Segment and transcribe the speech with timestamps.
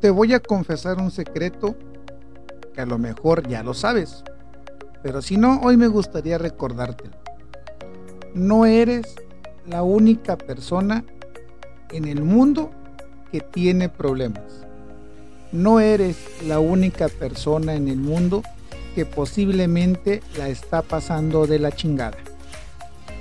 [0.00, 1.76] te, voy a confesar un secreto
[2.74, 4.24] que a lo mejor ya lo sabes,
[5.02, 7.16] pero si no, hoy me gustaría recordártelo.
[8.34, 9.14] No eres
[9.66, 11.04] la única persona
[11.90, 12.70] en el mundo
[13.32, 14.66] que tiene problemas.
[15.52, 16.16] No eres
[16.46, 18.42] la única persona en el mundo
[18.94, 22.18] que posiblemente la está pasando de la chingada.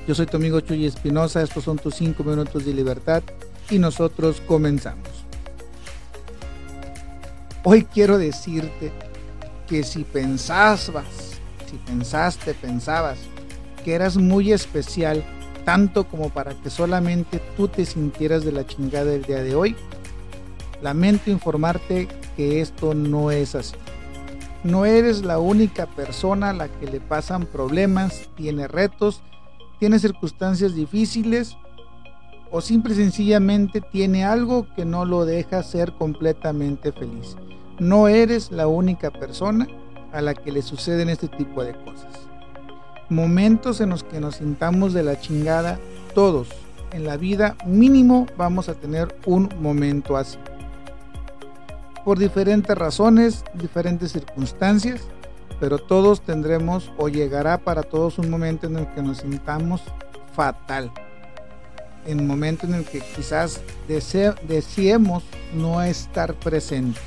[0.07, 3.23] Yo soy tu amigo Chuy Espinosa, estos son tus 5 minutos de libertad
[3.69, 5.08] y nosotros comenzamos.
[7.71, 8.91] Hoy quiero decirte
[9.67, 11.05] que si pensabas,
[11.69, 13.19] si pensaste, pensabas
[13.85, 15.23] que eras muy especial,
[15.65, 19.75] tanto como para que solamente tú te sintieras de la chingada el día de hoy,
[20.81, 23.75] lamento informarte que esto no es así.
[24.63, 29.21] No eres la única persona a la que le pasan problemas, tiene retos,
[29.77, 31.55] tiene circunstancias difíciles
[32.51, 37.35] o simple y sencillamente tiene algo que no lo deja ser completamente feliz.
[37.79, 39.67] No eres la única persona
[40.11, 42.13] a la que le suceden este tipo de cosas.
[43.09, 45.79] Momentos en los que nos sintamos de la chingada,
[46.13, 46.49] todos
[46.91, 50.37] en la vida mínimo vamos a tener un momento así
[52.03, 55.01] por diferentes razones, diferentes circunstancias,
[55.59, 59.83] pero todos tendremos o llegará para todos un momento en el que nos sintamos
[60.33, 60.91] fatal.
[62.05, 67.03] En un momento en el que quizás deseemos no estar presentes.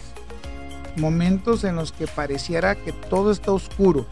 [0.96, 4.06] Momentos en los que pareciera que todo está oscuro,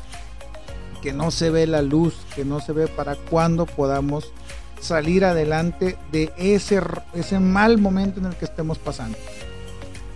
[1.02, 4.32] que no se ve la luz, que no se ve para cuándo podamos
[4.80, 6.80] salir adelante de ese,
[7.12, 9.18] ese mal momento en el que estemos pasando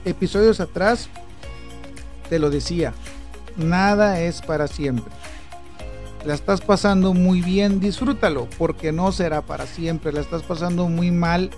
[0.04, 1.08] episodios atrás
[2.28, 2.94] te lo decía,
[3.56, 5.12] nada es para siempre.
[6.24, 10.12] La estás pasando muy bien, disfrútalo, porque no será para siempre.
[10.12, 11.50] La estás pasando muy mal,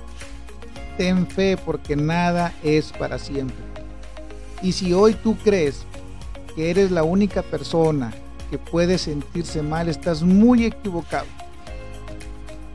[0.99, 3.57] ten fe, porque nada es para siempre.
[4.63, 5.85] Y si hoy tú crees
[6.55, 8.13] que eres la única persona
[8.51, 11.27] que puede sentirse mal, estás muy equivocado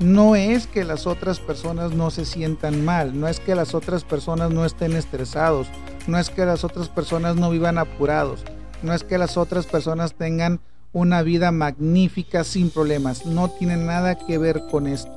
[0.01, 4.03] no es que las otras personas no se sientan mal, no es que las otras
[4.03, 5.67] personas no estén estresados,
[6.07, 8.43] no es que las otras personas no vivan apurados,
[8.81, 10.59] no es que las otras personas tengan
[10.93, 15.11] una vida magnífica sin problemas, no tiene nada que ver con esto.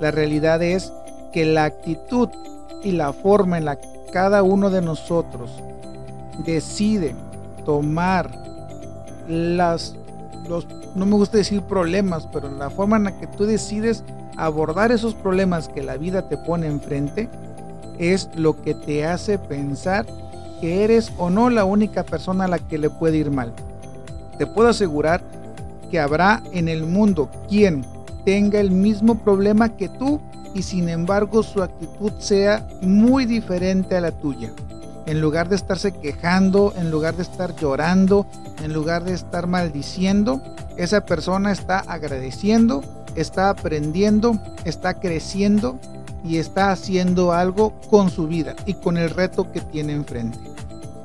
[0.00, 0.92] La realidad es
[1.32, 2.28] que la actitud
[2.82, 5.50] y la forma en la que cada uno de nosotros
[6.46, 7.14] decide
[7.64, 8.30] tomar
[9.28, 9.96] las
[10.48, 14.04] los no me gusta decir problemas, pero la forma en la que tú decides
[14.36, 17.28] abordar esos problemas que la vida te pone enfrente
[17.98, 20.06] es lo que te hace pensar
[20.60, 23.52] que eres o no la única persona a la que le puede ir mal.
[24.38, 25.22] Te puedo asegurar
[25.90, 27.84] que habrá en el mundo quien
[28.24, 30.20] tenga el mismo problema que tú
[30.54, 34.50] y sin embargo su actitud sea muy diferente a la tuya.
[35.06, 38.26] En lugar de estarse quejando, en lugar de estar llorando,
[38.62, 40.40] en lugar de estar maldiciendo,
[40.78, 42.82] esa persona está agradeciendo,
[43.14, 45.78] está aprendiendo, está creciendo
[46.24, 50.53] y está haciendo algo con su vida y con el reto que tiene enfrente.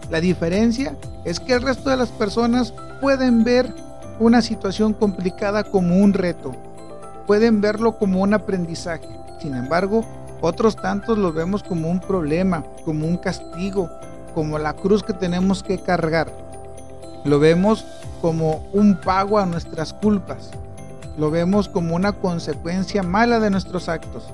[0.10, 3.72] La diferencia es que el resto de las personas pueden ver
[4.20, 6.54] una situación complicada como un reto,
[7.28, 9.08] pueden verlo como un aprendizaje.
[9.40, 10.04] Sin embargo,
[10.42, 13.90] otros tantos lo vemos como un problema, como un castigo,
[14.34, 16.32] como la cruz que tenemos que cargar.
[17.24, 17.86] Lo vemos
[18.22, 20.50] como un pago a nuestras culpas.
[21.18, 24.30] Lo vemos como una consecuencia mala de nuestros actos.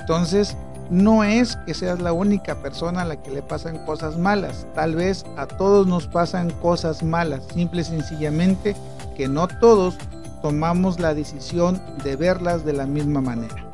[0.00, 0.56] Entonces,
[0.90, 4.66] no es que seas la única persona a la que le pasan cosas malas.
[4.74, 7.42] Tal vez a todos nos pasan cosas malas.
[7.52, 8.76] Simple y sencillamente
[9.16, 9.96] que no todos
[10.42, 13.66] tomamos la decisión de verlas de la misma manera.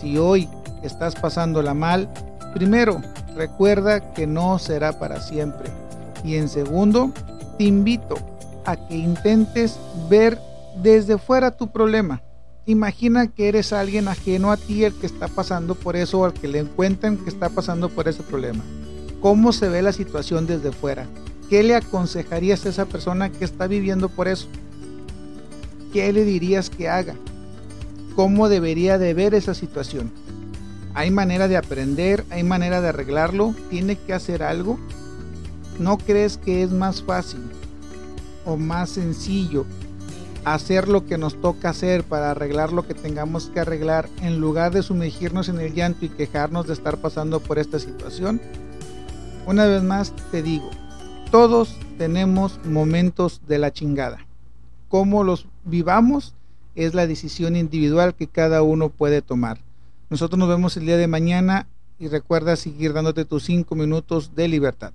[0.00, 0.48] Si hoy
[0.82, 2.08] estás pasándola mal,
[2.54, 3.00] primero,
[3.36, 5.70] recuerda que no será para siempre.
[6.24, 7.12] Y en segundo,
[7.58, 8.16] te invito
[8.64, 10.38] a que intentes ver
[10.76, 12.22] desde fuera tu problema.
[12.64, 16.32] Imagina que eres alguien ajeno a ti el que está pasando por eso o al
[16.32, 18.62] que le encuentran que está pasando por ese problema.
[19.20, 21.06] ¿Cómo se ve la situación desde fuera?
[21.50, 24.46] ¿Qué le aconsejarías a esa persona que está viviendo por eso?
[25.92, 27.16] ¿Qué le dirías que haga?
[28.14, 30.12] ¿Cómo debería de ver esa situación?
[30.94, 32.24] ¿Hay manera de aprender?
[32.30, 33.56] ¿Hay manera de arreglarlo?
[33.70, 34.78] ¿Tiene que hacer algo?
[35.80, 37.40] ¿No crees que es más fácil
[38.44, 39.66] o más sencillo
[40.44, 44.72] hacer lo que nos toca hacer para arreglar lo que tengamos que arreglar en lugar
[44.72, 48.40] de sumergirnos en el llanto y quejarnos de estar pasando por esta situación?
[49.46, 50.70] Una vez más te digo,
[51.30, 54.26] todos tenemos momentos de la chingada.
[54.88, 56.34] Cómo los vivamos
[56.74, 59.58] es la decisión individual que cada uno puede tomar.
[60.10, 61.66] Nosotros nos vemos el día de mañana
[61.98, 64.92] y recuerda seguir dándote tus cinco minutos de libertad.